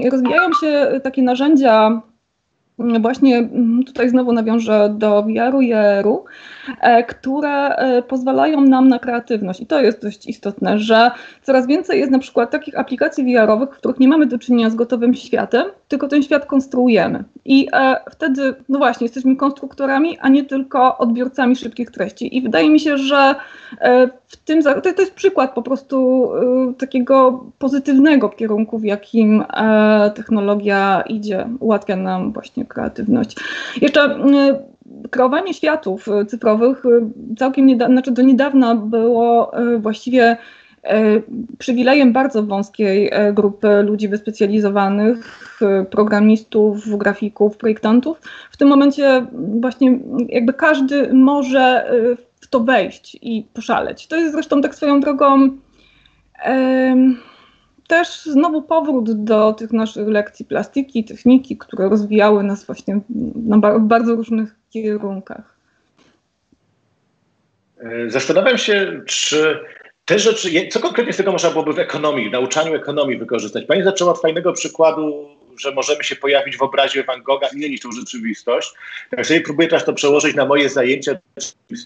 y, 0.05 0.11
rozwijają 0.11 0.49
się 0.61 1.01
takie 1.03 1.23
narzędzia 1.23 2.03
właśnie 2.79 3.37
mm, 3.39 3.85
tutaj 3.85 4.09
znowu 4.09 4.33
nawiążę 4.33 4.95
do 4.99 5.23
VR-u 5.23 5.61
i 5.61 5.73
AR-u, 5.73 6.25
e, 6.81 7.05
które 7.05 7.69
e, 7.69 8.03
pozwalają 8.03 8.61
nam 8.61 8.89
na 8.89 8.99
kreatywność. 8.99 9.61
I 9.61 9.67
to 9.67 9.81
jest 9.81 10.03
dość 10.03 10.27
istotne, 10.27 10.79
że 10.79 11.11
coraz 11.43 11.67
więcej 11.67 12.01
jest 12.01 12.13
na 12.13 12.19
przykład 12.19 12.51
takich 12.51 12.79
aplikacji 12.79 13.25
VR-owych, 13.25 13.69
w 13.71 13.79
których 13.79 13.99
nie 13.99 14.09
mamy 14.09 14.27
do 14.27 14.39
czynienia 14.39 14.71
z 14.71 14.75
gotowym 14.75 15.15
światem, 15.15 15.67
tylko 15.89 16.09
ten 16.09 16.23
świat 16.23 16.47
konstruujemy. 16.47 17.25
I 17.45 17.69
e, 17.73 17.97
wtedy, 18.11 18.55
no 18.69 18.79
właśnie, 18.79 19.05
jesteśmy 19.05 19.37
konstruktorami, 19.37 20.19
a 20.19 20.29
nie 20.29 20.45
tylko 20.45 20.99
odbiorcami 20.99 21.57
szybkich 21.57 21.91
treści. 21.91 22.37
I 22.37 22.43
wydaje 22.43 22.71
mi 22.71 22.81
się, 22.81 22.99
że 22.99 23.35
w 24.29 24.37
tym, 24.37 24.63
to, 24.63 24.81
to 24.81 25.01
jest 25.01 25.15
przykład 25.15 25.55
po 25.55 25.63
prostu 25.63 26.29
takiego 26.79 27.45
pozytywnego 27.59 28.29
kierunku, 28.29 28.79
w 28.79 28.85
jakim 28.85 29.45
technologia 30.15 31.05
idzie, 31.09 31.49
ułatwia 31.61 31.97
nam 31.97 32.33
właśnie 32.33 32.65
kreatywność. 32.65 33.37
Jeszcze 33.81 34.17
y, 34.17 35.09
kreowanie 35.11 35.55
światów 35.55 36.09
y, 36.09 36.27
cyfrowych 36.27 36.85
y, 36.87 37.01
całkiem 37.39 37.67
niedawno, 37.67 37.95
znaczy 37.95 38.11
do 38.11 38.23
niedawna 38.23 38.75
było 38.75 39.53
właściwie 39.79 40.37
przywilejem 41.59 42.13
bardzo 42.13 42.43
wąskiej 42.43 43.11
grupy 43.33 43.83
ludzi 43.83 44.09
wyspecjalizowanych, 44.09 45.61
programistów, 45.91 46.99
grafików, 46.99 47.57
projektantów. 47.57 48.21
W 48.51 48.57
tym 48.57 48.69
momencie 48.69 49.27
właśnie 49.61 49.99
jakby 50.29 50.53
każdy 50.53 51.13
może 51.15 51.91
w 52.41 52.47
to 52.47 52.61
wejść 52.61 53.17
i 53.23 53.47
poszaleć. 53.55 54.07
To 54.07 54.17
jest 54.17 54.33
zresztą 54.33 54.63
tak 54.63 54.75
swoją 54.75 55.01
drogą 55.01 55.59
też 57.89 58.23
znowu 58.23 58.63
powrót 58.63 59.25
do 59.25 59.53
tych 59.53 59.73
naszych 59.73 60.09
lekcji 60.09 60.45
plastiki, 60.45 61.05
techniki, 61.05 61.57
które 61.57 61.89
rozwijały 61.89 62.43
nas 62.43 62.65
właśnie 62.65 63.01
na 63.35 63.59
bardzo 63.81 64.15
różnych 64.15 64.55
kierunkach. 64.71 65.57
E, 67.79 68.11
zastanawiam 68.11 68.59
się, 68.59 69.01
czy 69.07 69.59
te 70.05 70.19
rzeczy, 70.19 70.69
co 70.69 70.81
konkretnie 70.81 71.13
z 71.13 71.17
tego 71.17 71.33
można 71.33 71.51
byłoby 71.51 71.73
w 71.73 71.79
ekonomii, 71.79 72.29
w 72.29 72.33
nauczaniu 72.33 72.75
ekonomii 72.75 73.19
wykorzystać? 73.19 73.65
Pani 73.65 73.83
zaczęła 73.83 74.13
od 74.13 74.21
fajnego 74.21 74.53
przykładu, 74.53 75.29
że 75.61 75.73
możemy 75.73 76.05
się 76.05 76.17
pojawić 76.17 76.57
w 76.57 76.63
obrazie 76.63 77.05
Van 77.05 77.23
Gogha 77.23 77.49
i 77.49 77.57
mieć 77.57 77.83
tą 77.83 77.93
rzeczywistość. 77.93 78.73
Jak 79.13 79.27
sobie 79.27 79.41
próbuję 79.41 79.69
teraz 79.69 79.85
to 79.85 79.93
przełożyć 79.93 80.37
na 80.37 80.47
moje 80.47 80.69
zajęcia, 80.69 81.19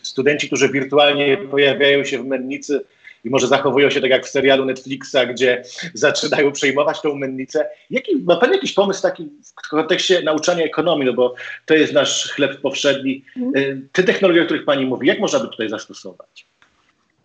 studenci, 0.02 0.46
którzy 0.46 0.68
wirtualnie 0.68 1.36
pojawiają 1.36 2.04
się 2.04 2.18
w 2.18 2.26
mennicy 2.26 2.80
i 3.24 3.30
może 3.30 3.46
zachowują 3.46 3.90
się 3.90 4.00
tak 4.00 4.10
jak 4.10 4.26
w 4.26 4.28
serialu 4.28 4.64
Netflixa, 4.64 5.16
gdzie 5.30 5.62
zaczynają 5.94 6.52
przejmować 6.52 7.00
tą 7.00 7.14
mennicę. 7.14 7.68
Jaki, 7.90 8.16
ma 8.16 8.36
Pan 8.36 8.52
jakiś 8.52 8.72
pomysł 8.72 9.02
taki 9.02 9.28
w 9.64 9.68
kontekście 9.68 10.22
nauczania 10.22 10.64
ekonomii, 10.64 11.06
no 11.06 11.12
bo 11.12 11.34
to 11.66 11.74
jest 11.74 11.92
nasz 11.92 12.32
chleb 12.32 12.60
powszedni. 12.60 13.24
Mhm. 13.36 13.88
Te 13.92 14.02
technologie, 14.02 14.42
o 14.42 14.44
których 14.44 14.64
Pani 14.64 14.86
mówi, 14.86 15.06
jak 15.06 15.18
można 15.18 15.40
by 15.40 15.48
tutaj 15.48 15.68
zastosować? 15.68 16.46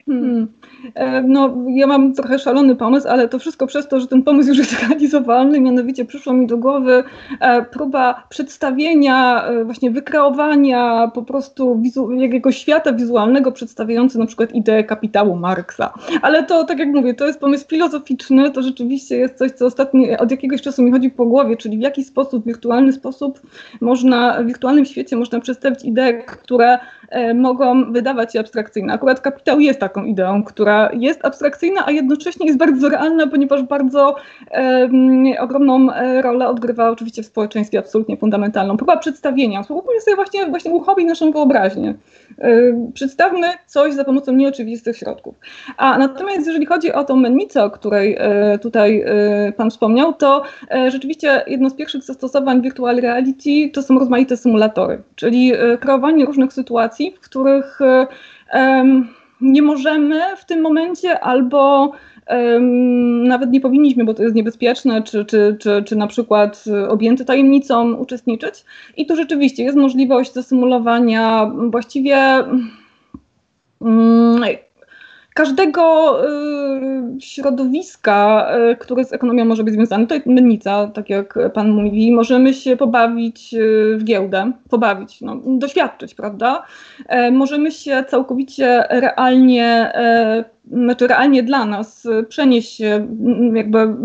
Hmm. 0.08 0.48
E, 0.96 1.22
no, 1.22 1.56
ja 1.68 1.88
mam 1.88 2.14
trochę 2.14 2.40
szalony 2.40 2.76
pomysł, 2.76 3.08
ale 3.08 3.30
to 3.30 3.40
wszystko 3.40 3.68
przez 3.68 3.88
to, 3.88 4.00
że 4.00 4.08
ten 4.08 4.24
pomysł 4.24 4.50
już 4.50 4.58
jest 4.58 4.82
realizowalny. 4.82 5.62
Mianowicie 5.62 6.06
przyszło 6.06 6.34
mi 6.34 6.48
do 6.48 6.58
głowy 6.58 7.04
e, 7.40 7.64
próba 7.64 8.24
przedstawienia, 8.30 9.48
e, 9.48 9.66
właśnie 9.66 9.92
wykreowania 9.92 11.12
po 11.14 11.24
prostu 11.24 11.82
wizu- 11.82 12.12
jakiegoś 12.12 12.58
świata 12.58 12.94
wizualnego 12.94 13.52
przedstawiający 13.52 14.20
na 14.20 14.26
przykład 14.26 14.56
ideę 14.56 14.84
kapitału 14.84 15.36
Marksa. 15.36 15.94
Ale 16.22 16.44
to, 16.44 16.64
tak 16.64 16.80
jak 16.80 16.90
mówię, 16.90 17.14
to 17.14 17.28
jest 17.28 17.40
pomysł 17.40 17.68
filozoficzny, 17.68 18.52
to 18.52 18.62
rzeczywiście 18.62 19.18
jest 19.18 19.38
coś, 19.38 19.52
co 19.52 19.66
ostatnio 19.66 20.18
od 20.18 20.32
jakiegoś 20.32 20.62
czasu 20.62 20.84
mi 20.84 20.92
chodzi 20.92 21.10
po 21.10 21.26
głowie, 21.26 21.58
czyli 21.58 21.78
w 21.78 21.82
jaki 21.82 22.04
sposób, 22.04 22.46
wirtualny 22.46 22.94
sposób 22.94 23.42
można, 23.82 24.44
w 24.44 24.46
wirtualnym 24.46 24.86
świecie 24.86 25.18
można 25.18 25.40
przedstawić 25.40 25.84
idee, 25.84 26.24
które 26.28 26.78
mogą 27.36 27.92
wydawać 27.94 28.34
się 28.34 28.40
abstrakcyjne. 28.40 28.94
Akurat 28.94 29.20
kapitał 29.20 29.60
jest 29.60 29.80
taką 29.80 30.04
ideą, 30.04 30.44
która 30.44 30.90
jest 30.94 31.26
abstrakcyjna, 31.26 31.86
a 31.86 31.92
jednocześnie 31.92 32.46
jest 32.46 32.60
bardzo 32.60 32.90
realna, 32.90 33.28
ponieważ 33.28 33.64
bardzo 33.64 34.16
ogromną 35.40 35.94
e, 35.94 36.22
rolę 36.22 36.48
odgrywa 36.48 36.90
oczywiście 36.90 37.24
w 37.24 37.26
społeczeństwie 37.26 37.80
absolutnie 37.80 38.18
fundamentalną. 38.18 38.78
Próba 38.78 38.98
przedstawienia. 38.98 39.64
Spróbujmy 39.64 40.02
sobie 40.02 40.16
właśnie, 40.16 40.46
właśnie 40.46 40.72
uchowić 40.72 41.08
naszą 41.08 41.32
wyobraźnię. 41.32 41.96
Yy, 42.38 42.92
przedstawmy 42.94 43.48
coś 43.68 43.94
za 43.94 44.04
pomocą 44.04 44.32
nieoczywistych 44.32 44.98
środków. 44.98 45.36
A 45.78 45.98
natomiast 45.98 46.48
jeżeli 46.48 46.66
chodzi 46.66 46.94
o 46.94 47.04
tą 47.04 47.16
mennicę, 47.16 47.64
o 47.64 47.72
której 47.72 48.12
yy, 48.52 48.60
tutaj 48.60 48.98
yy, 49.46 49.52
Pan 49.52 49.70
wspomniał, 49.70 50.14
to 50.14 50.44
rzeczywiście 50.88 51.44
jedno 51.48 51.70
z 51.70 51.74
pierwszych 51.74 52.04
zastosowań 52.04 52.62
virtual 52.62 52.96
reality 52.96 53.70
to 53.74 53.84
są 53.84 54.00
rozmaite 54.00 54.38
symulatory, 54.38 55.02
czyli 55.16 55.52
kreowanie 55.80 56.26
różnych 56.26 56.54
sytuacji, 56.54 56.95
w 57.16 57.20
których 57.20 57.80
nie 59.42 59.62
możemy 59.62 60.22
w 60.38 60.46
tym 60.46 60.62
momencie 60.62 61.20
albo 61.20 61.92
nawet 63.24 63.52
nie 63.52 63.62
powinniśmy, 63.62 64.06
bo 64.06 64.14
to 64.14 64.24
jest 64.24 64.36
niebezpieczne, 64.36 65.04
czy, 65.04 65.26
czy, 65.26 65.58
czy, 65.60 65.84
czy 65.84 65.96
na 65.96 66.08
przykład 66.08 66.66
objęte 66.90 67.26
tajemnicą 67.26 67.94
uczestniczyć. 67.94 68.66
I 68.98 69.06
tu 69.06 69.16
rzeczywiście 69.16 69.64
jest 69.64 69.78
możliwość 69.78 70.34
zasymulowania 70.34 71.52
właściwie 71.70 72.18
mm, 73.82 74.44
każdego 75.36 76.18
y, 76.26 77.22
środowiska, 77.22 78.48
y, 78.72 78.76
które 78.76 79.06
z 79.06 79.14
ekonomią 79.14 79.46
może 79.46 79.64
być 79.64 79.74
związane. 79.74 80.08
To 80.08 80.16
jest 80.16 80.28
mennica, 80.28 80.88
tak 80.88 81.10
jak 81.10 81.40
Pan 81.54 81.72
mówi. 81.72 82.12
Możemy 82.12 82.54
się 82.54 82.78
pobawić 82.78 83.54
y, 83.54 83.98
w 83.98 84.04
giełdę, 84.04 84.52
pobawić, 84.70 85.22
no, 85.22 85.42
doświadczyć, 85.46 86.16
prawda? 86.16 86.64
E, 87.08 87.32
możemy 87.32 87.72
się 87.72 88.04
całkowicie 88.08 88.84
realnie 88.90 89.92
e, 89.96 90.44
znaczy 90.72 91.08
realnie 91.08 91.44
dla 91.44 91.66
nas 91.66 92.08
przenieść 92.30 92.76
się 92.76 93.08
jakby 93.54 93.96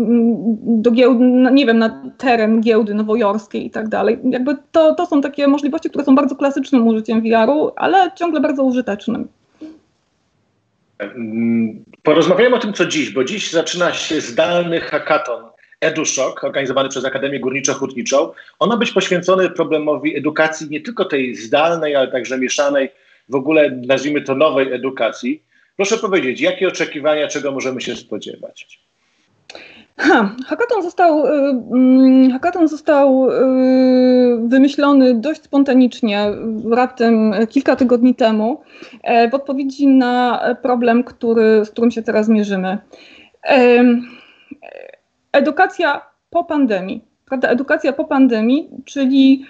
do 0.63 0.91
giełdy, 0.91 1.25
nie 1.51 1.65
wiem, 1.65 1.77
na 1.77 2.01
teren 2.17 2.61
giełdy 2.61 2.93
nowojorskiej 2.93 3.65
i 3.65 3.69
tak 3.69 3.89
dalej. 3.89 4.19
Jakby 4.23 4.57
to, 4.71 4.95
to 4.95 5.05
są 5.05 5.21
takie 5.21 5.47
możliwości, 5.47 5.89
które 5.89 6.05
są 6.05 6.15
bardzo 6.15 6.35
klasycznym 6.35 6.87
użyciem 6.87 7.21
VR-u, 7.21 7.71
ale 7.75 8.11
ciągle 8.15 8.39
bardzo 8.41 8.63
użytecznym. 8.63 9.27
Porozmawiamy 12.03 12.55
o 12.55 12.59
tym, 12.59 12.73
co 12.73 12.85
dziś, 12.85 13.09
bo 13.09 13.23
dziś 13.23 13.51
zaczyna 13.51 13.93
się 13.93 14.21
zdalny 14.21 14.81
hackathon 14.81 15.43
EduShock, 15.81 16.43
organizowany 16.43 16.89
przez 16.89 17.05
Akademię 17.05 17.39
Górniczo-Hutniczą. 17.41 18.29
On 18.59 18.69
ma 18.69 18.77
być 18.77 18.91
poświęcony 18.91 19.49
problemowi 19.49 20.17
edukacji, 20.17 20.67
nie 20.69 20.81
tylko 20.81 21.05
tej 21.05 21.35
zdalnej, 21.35 21.95
ale 21.95 22.11
także 22.11 22.37
mieszanej, 22.37 22.89
w 23.29 23.35
ogóle 23.35 23.71
nazwijmy 23.87 24.21
to 24.21 24.35
nowej 24.35 24.73
edukacji. 24.73 25.43
Proszę 25.75 25.97
powiedzieć, 25.97 26.41
jakie 26.41 26.67
oczekiwania, 26.67 27.27
czego 27.27 27.51
możemy 27.51 27.81
się 27.81 27.95
spodziewać? 27.95 28.81
Ha, 30.01 30.35
hackathon 30.47 30.83
został, 30.83 31.23
hackathon 32.31 32.67
został 32.67 33.29
y, 33.29 33.33
wymyślony 34.47 35.13
dość 35.13 35.43
spontanicznie, 35.43 36.25
raptem 36.71 37.33
kilka 37.49 37.75
tygodni 37.75 38.15
temu, 38.15 38.61
e, 39.03 39.29
w 39.29 39.33
odpowiedzi 39.33 39.87
na 39.87 40.41
problem, 40.61 41.03
który, 41.03 41.65
z 41.65 41.71
którym 41.71 41.91
się 41.91 42.01
teraz 42.01 42.29
mierzymy. 42.29 42.77
E, 43.49 43.83
edukacja 45.31 46.01
po 46.29 46.43
pandemii, 46.43 47.05
prawda? 47.25 47.49
Edukacja 47.49 47.93
po 47.93 48.05
pandemii, 48.05 48.69
czyli 48.85 49.45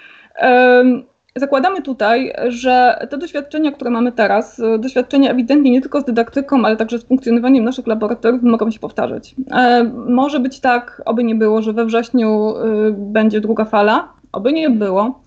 Zakładamy 1.36 1.82
tutaj, 1.82 2.32
że 2.48 3.06
te 3.10 3.18
doświadczenia, 3.18 3.72
które 3.72 3.90
mamy 3.90 4.12
teraz, 4.12 4.62
doświadczenia 4.78 5.30
ewidentnie 5.30 5.70
nie 5.70 5.80
tylko 5.80 6.00
z 6.00 6.04
dydaktyką, 6.04 6.64
ale 6.64 6.76
także 6.76 6.98
z 6.98 7.04
funkcjonowaniem 7.04 7.64
naszych 7.64 7.86
laboratoriów, 7.86 8.42
mogą 8.42 8.70
się 8.70 8.78
powtarzać. 8.78 9.34
E, 9.50 9.84
może 10.06 10.40
być 10.40 10.60
tak, 10.60 11.02
oby 11.04 11.24
nie 11.24 11.34
było, 11.34 11.62
że 11.62 11.72
we 11.72 11.84
wrześniu 11.86 12.54
y, 12.56 12.92
będzie 12.92 13.40
druga 13.40 13.64
fala, 13.64 14.08
oby 14.32 14.52
nie 14.52 14.70
było, 14.70 15.20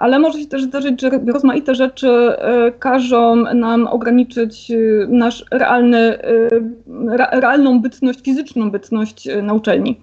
ale 0.00 0.18
może 0.18 0.38
się 0.38 0.46
też 0.46 0.62
zdarzyć, 0.62 1.00
że 1.00 1.10
rozmaite 1.26 1.74
rzeczy 1.74 2.08
e, 2.08 2.72
każą 2.78 3.36
nam 3.36 3.86
ograniczyć 3.86 4.70
e, 4.70 4.74
nasz 5.08 5.44
realny, 5.50 5.98
e, 5.98 7.40
realną 7.40 7.80
bytność, 7.80 8.20
fizyczną 8.22 8.70
bytność 8.70 9.28
na 9.42 9.54
uczelni. 9.54 10.00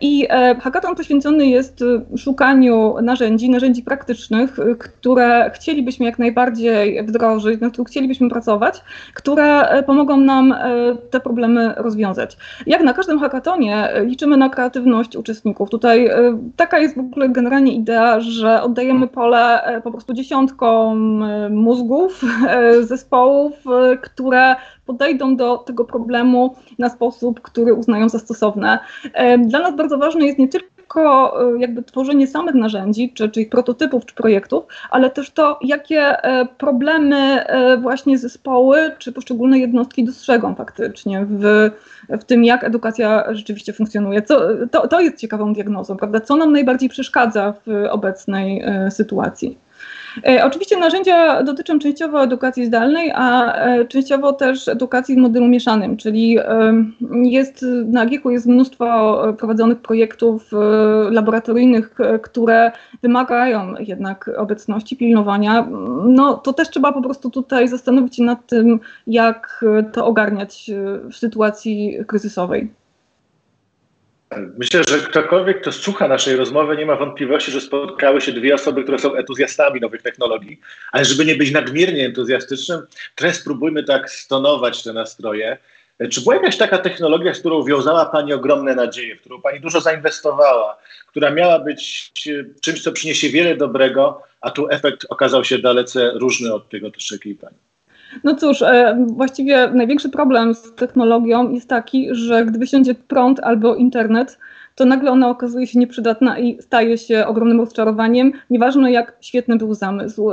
I 0.00 0.26
hackathon 0.60 0.96
poświęcony 0.96 1.46
jest 1.46 1.84
szukaniu 2.16 2.94
narzędzi, 3.02 3.50
narzędzi 3.50 3.82
praktycznych, 3.82 4.56
które 4.78 5.50
chcielibyśmy 5.54 6.06
jak 6.06 6.18
najbardziej 6.18 7.02
wdrożyć, 7.02 7.60
nad 7.60 7.72
których 7.72 7.88
chcielibyśmy 7.88 8.30
pracować, 8.30 8.82
które 9.14 9.82
pomogą 9.86 10.16
nam 10.16 10.54
te 11.10 11.20
problemy 11.20 11.74
rozwiązać. 11.76 12.36
Jak 12.66 12.82
na 12.82 12.92
każdym 12.92 13.18
hackatonie 13.18 13.88
liczymy 14.04 14.36
na 14.36 14.48
kreatywność 14.48 15.16
uczestników. 15.16 15.70
Tutaj 15.70 16.10
taka 16.56 16.78
jest 16.78 16.96
w 16.96 16.98
ogóle 16.98 17.28
generalnie 17.28 17.72
idea, 17.72 18.20
że 18.20 18.62
oddajemy 18.62 19.07
pole 19.08 19.62
e, 19.62 19.80
po 19.80 19.90
prostu 19.90 20.14
dziesiątkom 20.14 21.22
e, 21.22 21.48
mózgów, 21.48 22.20
e, 22.48 22.82
zespołów, 22.82 23.54
które 24.02 24.56
podejdą 24.86 25.36
do 25.36 25.58
tego 25.58 25.84
problemu 25.84 26.56
na 26.78 26.88
sposób, 26.88 27.40
który 27.40 27.74
uznają 27.74 28.08
za 28.08 28.18
stosowne. 28.18 28.78
Dla 29.38 29.58
nas 29.58 29.76
bardzo 29.76 29.98
ważne 29.98 30.26
jest 30.26 30.38
nie 30.38 30.48
tylko 30.48 30.77
tylko 30.88 31.34
jakby 31.58 31.82
tworzenie 31.82 32.26
samych 32.26 32.54
narzędzi, 32.54 33.12
czy, 33.12 33.28
czy 33.28 33.40
ich 33.40 33.48
prototypów, 33.48 34.06
czy 34.06 34.14
projektów, 34.14 34.64
ale 34.90 35.10
też 35.10 35.30
to, 35.30 35.58
jakie 35.62 36.16
problemy 36.58 37.44
właśnie 37.82 38.18
zespoły, 38.18 38.92
czy 38.98 39.12
poszczególne 39.12 39.58
jednostki 39.58 40.04
dostrzegą 40.04 40.54
faktycznie 40.54 41.26
w, 41.30 41.70
w 42.08 42.24
tym, 42.24 42.44
jak 42.44 42.64
edukacja 42.64 43.34
rzeczywiście 43.34 43.72
funkcjonuje. 43.72 44.22
Co, 44.22 44.40
to, 44.70 44.88
to 44.88 45.00
jest 45.00 45.16
ciekawą 45.16 45.52
diagnozą, 45.52 45.96
prawda? 45.96 46.20
Co 46.20 46.36
nam 46.36 46.52
najbardziej 46.52 46.88
przeszkadza 46.88 47.54
w 47.66 47.86
obecnej 47.90 48.62
e, 48.64 48.90
sytuacji? 48.90 49.67
E, 50.26 50.44
oczywiście 50.44 50.76
narzędzia 50.76 51.42
dotyczą 51.42 51.78
częściowo 51.78 52.22
edukacji 52.22 52.66
zdalnej, 52.66 53.12
a 53.14 53.54
e, 53.54 53.84
częściowo 53.84 54.32
też 54.32 54.68
edukacji 54.68 55.14
w 55.14 55.18
modelu 55.18 55.46
mieszanym, 55.46 55.96
czyli 55.96 56.38
jest, 57.22 57.64
na 57.86 58.06
GIEK-u 58.06 58.30
jest 58.30 58.46
mnóstwo 58.46 59.16
prowadzonych 59.38 59.78
projektów 59.78 60.50
laboratoryjnych, 61.10 61.94
które 62.22 62.72
wymagają 63.02 63.74
jednak 63.78 64.30
obecności, 64.36 64.96
pilnowania. 64.96 65.68
No 66.04 66.34
to 66.34 66.52
też 66.52 66.70
trzeba 66.70 66.92
po 66.92 67.02
prostu 67.02 67.30
tutaj 67.30 67.68
zastanowić 67.68 68.16
się 68.16 68.22
nad 68.22 68.46
tym, 68.46 68.80
jak 69.06 69.64
to 69.92 70.06
ogarniać 70.06 70.70
w 71.10 71.16
sytuacji 71.16 71.98
kryzysowej. 72.06 72.70
Myślę, 74.36 74.82
że 74.88 74.98
ktokolwiek, 74.98 75.60
kto 75.60 75.72
słucha 75.72 76.08
naszej 76.08 76.36
rozmowy, 76.36 76.76
nie 76.76 76.86
ma 76.86 76.96
wątpliwości, 76.96 77.50
że 77.50 77.60
spotkały 77.60 78.20
się 78.20 78.32
dwie 78.32 78.54
osoby, 78.54 78.82
które 78.82 78.98
są 78.98 79.14
entuzjastami 79.14 79.80
nowych 79.80 80.02
technologii, 80.02 80.60
ale 80.92 81.04
żeby 81.04 81.24
nie 81.24 81.34
być 81.34 81.50
nadmiernie 81.50 82.06
entuzjastycznym, 82.06 82.80
trochę 83.14 83.34
spróbujmy 83.34 83.84
tak 83.84 84.10
stonować 84.10 84.82
te 84.82 84.92
nastroje. 84.92 85.58
Czy 86.10 86.20
była 86.20 86.34
jakaś 86.34 86.56
taka 86.56 86.78
technologia, 86.78 87.34
z 87.34 87.40
którą 87.40 87.64
wiązała 87.64 88.06
Pani 88.06 88.32
ogromne 88.32 88.74
nadzieje, 88.74 89.16
w 89.16 89.20
którą 89.20 89.40
Pani 89.40 89.60
dużo 89.60 89.80
zainwestowała, 89.80 90.78
która 91.06 91.30
miała 91.30 91.58
być 91.58 92.12
czymś, 92.62 92.82
co 92.82 92.92
przyniesie 92.92 93.28
wiele 93.28 93.56
dobrego, 93.56 94.22
a 94.40 94.50
tu 94.50 94.70
efekt 94.70 95.06
okazał 95.08 95.44
się 95.44 95.58
dalece 95.58 96.10
różny 96.14 96.54
od 96.54 96.68
tego 96.68 96.86
oczekiwań? 96.86 97.54
No 98.24 98.34
cóż, 98.34 98.62
e, 98.62 98.98
właściwie 99.06 99.70
największy 99.70 100.08
problem 100.08 100.54
z 100.54 100.74
technologią 100.74 101.50
jest 101.50 101.68
taki, 101.68 102.08
że 102.10 102.44
gdy 102.44 102.58
wysiądzie 102.58 102.94
prąd 102.94 103.40
albo 103.40 103.74
internet, 103.74 104.38
to 104.78 104.84
nagle 104.84 105.10
ona 105.10 105.28
okazuje 105.28 105.66
się 105.66 105.78
nieprzydatna 105.78 106.38
i 106.38 106.62
staje 106.62 106.98
się 106.98 107.26
ogromnym 107.26 107.60
rozczarowaniem, 107.60 108.32
nieważne 108.50 108.92
jak 108.92 109.16
świetny 109.20 109.56
był 109.56 109.74
zamysł. 109.74 110.30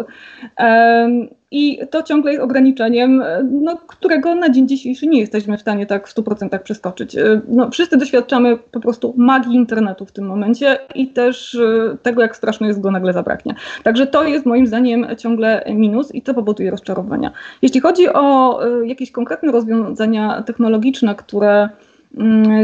I 1.52 1.80
to 1.90 2.04
ciągle 2.04 2.32
jest 2.32 2.44
ograniczeniem, 2.44 3.24
no, 3.52 3.78
którego 3.78 4.36
na 4.36 4.50
dzień 4.50 4.68
dzisiejszy 4.68 5.08
nie 5.08 5.20
jesteśmy 5.20 5.58
w 5.58 5.62
stanie 5.62 5.86
tak 5.86 6.08
w 6.08 6.16
100% 6.16 6.60
przeskoczyć. 6.60 7.16
No, 7.48 7.72
wszyscy 7.72 7.98
doświadczamy 7.98 8.58
po 8.58 8.80
prostu 8.80 9.14
magii 9.18 9.56
internetu 9.56 10.06
w 10.06 10.12
tym 10.12 10.25
momencie 10.25 10.78
i 10.96 11.08
też 11.08 11.56
e, 11.56 11.98
tego, 12.02 12.22
jak 12.22 12.36
straszno 12.36 12.68
jest 12.68 12.82
go 12.82 12.92
nagle 12.92 13.14
zabraknie. 13.14 13.56
Także 13.84 14.08
to 14.08 14.24
jest 14.24 14.46
moim 14.46 14.68
zdaniem 14.68 15.08
ciągle 15.18 15.66
minus 15.70 16.16
i 16.16 16.22
to 16.22 16.34
powoduje 16.34 16.72
rozczarowania. 16.72 17.32
Jeśli 17.62 17.80
chodzi 17.80 18.10
o 18.10 18.60
e, 18.66 18.88
jakieś 18.88 19.12
konkretne 19.12 19.52
rozwiązania 19.52 20.44
technologiczne, 20.44 21.16
które 21.16 21.70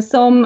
są 0.02 0.44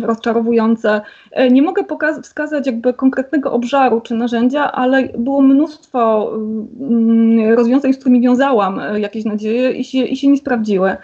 rozczarowujące. 0.00 1.00
E, 1.32 1.50
nie 1.50 1.62
mogę 1.62 1.84
wskazać 2.22 2.66
jakby 2.66 2.94
konkretnego 2.94 3.52
obszaru 3.52 4.00
czy 4.00 4.14
narzędzia, 4.14 4.72
ale 4.72 5.08
było 5.18 5.42
mnóstwo 5.42 6.32
mm, 6.80 7.54
rozwiązań, 7.54 7.92
z 7.92 7.96
którymi 7.96 8.20
wiązałam 8.20 8.80
e, 8.80 9.00
jakieś 9.00 9.24
nadzieje 9.24 9.70
i 9.70 9.84
się, 9.84 9.98
i 9.98 10.16
się 10.16 10.28
nie 10.28 10.36
sprawdziły. 10.36 10.96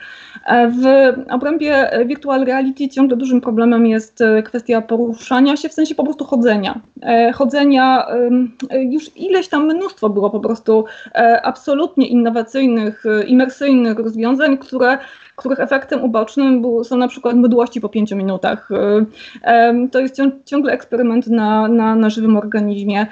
E, 0.47 0.69
w 0.69 0.85
obrębie 1.31 1.91
virtual 2.07 2.45
reality 2.45 2.88
ciągle 2.88 3.17
dużym 3.17 3.41
problemem 3.41 3.87
jest 3.87 4.23
kwestia 4.45 4.81
poruszania 4.81 5.57
się, 5.57 5.69
w 5.69 5.73
sensie 5.73 5.95
po 5.95 6.05
prostu 6.05 6.25
chodzenia. 6.25 6.81
Chodzenia, 7.35 8.07
już 8.71 9.17
ileś 9.17 9.49
tam 9.49 9.64
mnóstwo 9.67 10.09
było 10.09 10.31
po 10.31 10.41
prostu 10.41 10.85
absolutnie 11.43 12.07
innowacyjnych, 12.07 13.05
imersyjnych 13.26 13.99
rozwiązań, 13.99 14.59
które 14.59 14.99
których 15.36 15.60
efektem 15.60 16.04
ubocznym 16.04 16.62
są 16.84 16.96
na 16.96 17.08
przykład 17.08 17.36
mydłości 17.36 17.80
po 17.80 17.88
pięciu 17.88 18.16
minutach. 18.16 18.68
Y, 18.70 19.88
to 19.90 20.00
jest 20.00 20.16
ciągle 20.44 20.72
eksperyment 20.72 21.26
na, 21.26 21.68
na, 21.68 21.96
na 21.96 22.10
żywym 22.10 22.36
organizmie. 22.36 23.06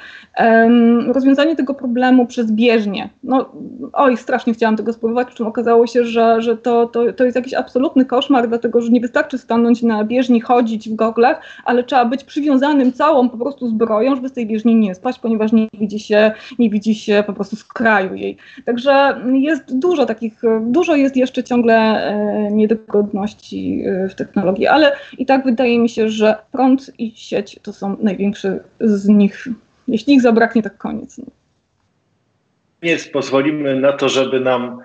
Rozwiązanie 1.07 1.57
tego 1.57 1.75
problemu 1.75 2.27
przez 2.27 2.53
bieżnię. 2.53 3.09
No, 3.23 3.53
oj, 3.93 4.17
strasznie 4.17 4.55
chciałam 4.55 4.77
tego 4.77 4.93
spróbować, 4.93 5.29
przy 5.29 5.37
czym 5.37 5.47
okazało 5.47 5.87
się, 5.87 6.05
że, 6.05 6.43
że 6.43 6.57
to, 6.57 6.87
to, 6.87 7.13
to 7.13 7.25
jest 7.25 7.37
jakiś 7.37 7.55
absolutny 7.55 8.05
koszmar, 8.05 8.49
dlatego 8.49 8.81
że 8.81 8.91
nie 8.91 9.01
wystarczy 9.01 9.39
stanąć 9.39 9.83
na 9.83 10.05
bieżni, 10.05 10.41
chodzić 10.41 10.89
w 10.89 10.95
goglach, 10.95 11.43
ale 11.65 11.85
trzeba 11.85 12.05
być 12.05 12.25
przywiązanym 12.25 12.93
całą 12.93 13.29
po 13.29 13.39
prostu 13.39 13.69
zbroją, 13.69 14.17
żeby 14.17 14.29
z 14.29 14.33
tej 14.33 14.47
bieżni 14.47 14.77
nie 14.77 14.95
spać, 14.95 15.19
ponieważ 15.19 15.53
nie 15.53 15.69
widzi 15.75 16.01
się, 16.01 16.33
nie 16.59 16.71
widzi 16.71 16.95
się 16.95 17.25
po 17.27 17.33
prostu 17.33 17.57
z 17.57 17.65
kraju 17.65 18.15
jej. 18.15 18.37
Także 18.65 19.21
jest 19.33 19.79
dużo 19.79 20.07
takich, 20.07 20.43
dużo 20.61 20.97
jest 20.97 21.17
jeszcze 21.17 21.45
ciągle 21.45 22.10
niedogodności 22.51 23.83
e, 23.87 24.09
w 24.09 24.15
technologii, 24.15 24.67
ale 24.67 24.97
i 25.19 25.27
tak 25.27 25.45
wydaje 25.45 25.79
mi 25.79 25.89
się, 25.89 26.09
że 26.09 26.35
prąd 26.53 26.91
i 26.99 27.13
sieć 27.17 27.59
to 27.63 27.73
są 27.73 27.97
największe 28.01 28.61
z 28.81 29.09
nich. 29.09 29.49
Jeśli 29.89 30.15
ich 30.15 30.23
zabraknie, 30.23 30.63
tak 30.63 30.79
koniec. 30.79 31.21
Nie 32.83 32.97
pozwolimy 33.13 33.81
na 33.81 33.93
to, 33.93 34.09
żeby 34.09 34.41
nam 34.41 34.79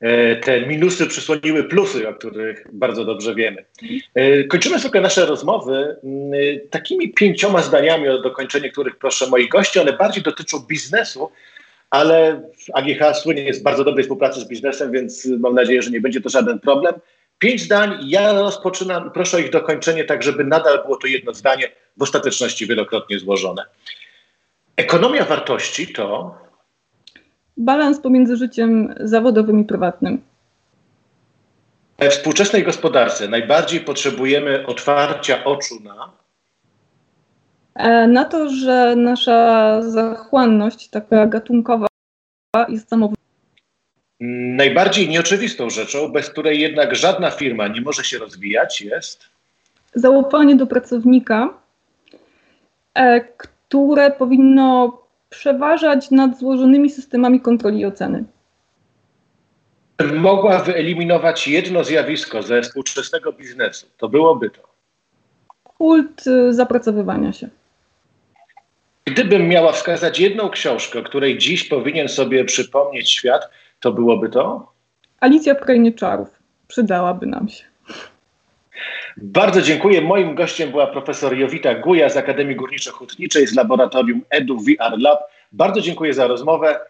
e, 0.00 0.36
te 0.36 0.66
minusy 0.66 1.06
przysłoniły 1.06 1.64
plusy, 1.64 2.08
o 2.08 2.14
których 2.14 2.66
bardzo 2.72 3.04
dobrze 3.04 3.34
wiemy. 3.34 3.64
Kończymy 4.48 4.78
sobie 4.78 5.00
nasze 5.00 5.26
rozmowy 5.26 5.96
takimi 6.70 7.12
pięcioma 7.12 7.62
zdaniami, 7.62 8.08
o 8.08 8.22
dokończenie 8.22 8.70
których 8.70 8.96
proszę 8.96 9.26
moich 9.30 9.48
gości. 9.48 9.80
One 9.80 9.92
bardziej 9.92 10.22
dotyczą 10.22 10.58
biznesu, 10.68 11.30
ale 11.94 12.42
AGH 12.72 13.16
słynie 13.22 13.54
z 13.54 13.62
bardzo 13.62 13.84
dobrej 13.84 14.04
współpracy 14.04 14.40
z 14.40 14.48
biznesem, 14.48 14.92
więc 14.92 15.26
mam 15.26 15.54
nadzieję, 15.54 15.82
że 15.82 15.90
nie 15.90 16.00
będzie 16.00 16.20
to 16.20 16.28
żaden 16.28 16.58
problem. 16.58 16.94
Pięć 17.38 17.62
zdań, 17.62 17.98
ja 18.02 18.32
rozpoczynam, 18.32 19.10
proszę 19.10 19.36
o 19.36 19.40
ich 19.40 19.50
dokończenie, 19.50 20.04
tak 20.04 20.22
żeby 20.22 20.44
nadal 20.44 20.82
było 20.82 20.96
to 20.96 21.06
jedno 21.06 21.34
zdanie, 21.34 21.70
w 21.96 22.02
ostateczności 22.02 22.66
wielokrotnie 22.66 23.18
złożone. 23.18 23.64
Ekonomia 24.76 25.24
wartości 25.24 25.92
to. 25.92 26.38
Balans 27.56 28.00
pomiędzy 28.00 28.36
życiem 28.36 28.94
zawodowym 29.00 29.60
i 29.60 29.64
prywatnym. 29.64 30.22
We 31.98 32.10
współczesnej 32.10 32.62
gospodarce 32.62 33.28
najbardziej 33.28 33.80
potrzebujemy 33.80 34.66
otwarcia 34.66 35.44
oczu 35.44 35.80
na 35.80 36.23
na 38.08 38.24
to, 38.24 38.48
że 38.48 38.96
nasza 38.96 39.82
zachłanność 39.82 40.88
taka 40.88 41.26
gatunkowa 41.26 41.86
jest 42.68 42.88
samowolna. 42.88 43.24
Najbardziej 44.56 45.08
nieoczywistą 45.08 45.70
rzeczą, 45.70 46.08
bez 46.08 46.30
której 46.30 46.60
jednak 46.60 46.94
żadna 46.94 47.30
firma 47.30 47.68
nie 47.68 47.80
może 47.80 48.04
się 48.04 48.18
rozwijać, 48.18 48.80
jest 48.80 49.34
zaufanie 49.94 50.56
do 50.56 50.66
pracownika, 50.66 51.54
e, 52.94 53.20
które 53.20 54.10
powinno 54.10 54.98
przeważać 55.30 56.10
nad 56.10 56.38
złożonymi 56.38 56.90
systemami 56.90 57.40
kontroli 57.40 57.80
i 57.80 57.86
oceny. 57.86 58.24
Mogła 60.14 60.58
wyeliminować 60.58 61.48
jedno 61.48 61.84
zjawisko 61.84 62.42
ze 62.42 62.62
współczesnego 62.62 63.32
biznesu. 63.32 63.86
To 63.96 64.08
byłoby 64.08 64.50
to. 64.50 64.62
Kult 65.64 66.26
y, 66.26 66.52
zapracowywania 66.52 67.32
się. 67.32 67.48
Gdybym 69.06 69.48
miała 69.48 69.72
wskazać 69.72 70.20
jedną 70.20 70.50
książkę, 70.50 71.02
której 71.02 71.38
dziś 71.38 71.64
powinien 71.64 72.08
sobie 72.08 72.44
przypomnieć 72.44 73.10
świat, 73.10 73.48
to 73.80 73.92
byłoby 73.92 74.28
to? 74.28 74.72
Alicja 75.20 75.54
w 75.54 75.60
Krainie 75.60 75.92
Czarów. 75.92 76.28
Przydałaby 76.68 77.26
nam 77.26 77.48
się. 77.48 77.64
Bardzo 79.16 79.62
dziękuję. 79.62 80.00
Moim 80.00 80.34
gościem 80.34 80.70
była 80.70 80.86
profesor 80.86 81.36
Jowita 81.36 81.74
Guja 81.74 82.08
z 82.08 82.16
Akademii 82.16 82.56
Górniczo-Hutniczej 82.56 83.46
z 83.46 83.54
laboratorium 83.54 84.22
EDU 84.30 84.58
VR 84.58 84.98
Lab. 84.98 85.18
Bardzo 85.52 85.80
dziękuję 85.80 86.14
za 86.14 86.26
rozmowę. 86.26 86.80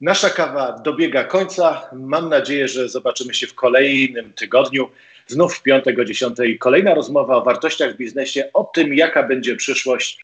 Nasza 0.00 0.30
kawa 0.30 0.72
dobiega 0.72 1.24
końca. 1.24 1.82
Mam 1.92 2.28
nadzieję, 2.28 2.68
że 2.68 2.88
zobaczymy 2.88 3.34
się 3.34 3.46
w 3.46 3.54
kolejnym 3.54 4.32
tygodniu. 4.32 4.90
Znów 5.26 5.54
w 5.54 5.62
piątek 5.62 5.98
o 5.98 6.04
10. 6.04 6.36
Kolejna 6.58 6.94
rozmowa 6.94 7.36
o 7.36 7.42
wartościach 7.42 7.94
w 7.94 7.96
biznesie, 7.96 8.50
o 8.52 8.64
tym, 8.64 8.94
jaka 8.94 9.22
będzie 9.22 9.56
przyszłość 9.56 10.18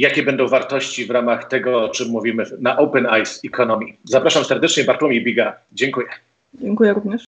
jakie 0.00 0.22
będą 0.22 0.48
wartości 0.48 1.06
w 1.06 1.10
ramach 1.10 1.48
tego, 1.48 1.84
o 1.84 1.88
czym 1.88 2.08
mówimy 2.08 2.44
na 2.60 2.76
Open 2.76 3.06
Eyes 3.06 3.40
Economy. 3.44 3.86
Zapraszam 4.04 4.44
serdecznie, 4.44 4.84
Bartłomiej 4.84 5.24
Biga. 5.24 5.56
Dziękuję. 5.72 6.06
Dziękuję 6.54 6.92
również. 6.92 7.24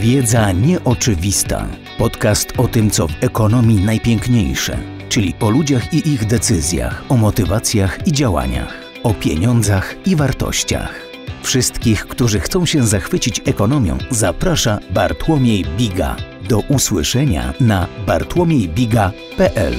Wiedza 0.00 0.52
nieoczywista. 0.52 1.66
Podcast 1.98 2.52
o 2.58 2.68
tym, 2.68 2.90
co 2.90 3.08
w 3.08 3.24
ekonomii 3.24 3.84
najpiękniejsze, 3.84 4.78
czyli 5.08 5.34
o 5.40 5.50
ludziach 5.50 5.94
i 5.94 6.08
ich 6.08 6.26
decyzjach, 6.26 7.04
o 7.08 7.16
motywacjach 7.16 8.06
i 8.06 8.12
działaniach, 8.12 8.74
o 9.02 9.14
pieniądzach 9.14 9.94
i 10.06 10.16
wartościach. 10.16 11.09
Wszystkich, 11.42 12.06
którzy 12.06 12.40
chcą 12.40 12.66
się 12.66 12.86
zachwycić 12.86 13.40
ekonomią, 13.44 13.98
zaprasza 14.10 14.78
Bartłomiej 14.90 15.64
Biga. 15.78 16.16
Do 16.48 16.58
usłyszenia 16.58 17.54
na 17.60 17.86
bartłomiejbiga.pl 18.06 19.74